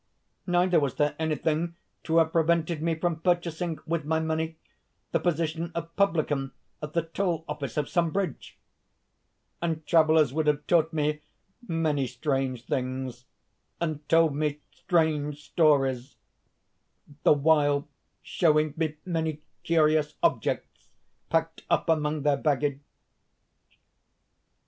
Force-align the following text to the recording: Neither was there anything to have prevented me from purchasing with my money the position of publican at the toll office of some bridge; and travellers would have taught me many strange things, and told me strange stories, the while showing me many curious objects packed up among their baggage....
Neither 0.47 0.79
was 0.79 0.95
there 0.95 1.15
anything 1.19 1.75
to 2.05 2.17
have 2.17 2.31
prevented 2.31 2.81
me 2.81 2.95
from 2.95 3.19
purchasing 3.19 3.77
with 3.85 4.03
my 4.03 4.19
money 4.19 4.57
the 5.11 5.19
position 5.19 5.71
of 5.75 5.95
publican 5.95 6.53
at 6.81 6.93
the 6.93 7.03
toll 7.03 7.45
office 7.47 7.77
of 7.77 7.87
some 7.87 8.09
bridge; 8.09 8.57
and 9.61 9.85
travellers 9.85 10.33
would 10.33 10.47
have 10.47 10.65
taught 10.65 10.91
me 10.91 11.21
many 11.67 12.07
strange 12.07 12.65
things, 12.65 13.25
and 13.79 14.09
told 14.09 14.33
me 14.35 14.61
strange 14.71 15.43
stories, 15.43 16.15
the 17.21 17.33
while 17.33 17.87
showing 18.23 18.73
me 18.77 18.95
many 19.05 19.43
curious 19.61 20.15
objects 20.23 20.87
packed 21.29 21.61
up 21.69 21.89
among 21.89 22.23
their 22.23 22.37
baggage.... 22.37 22.79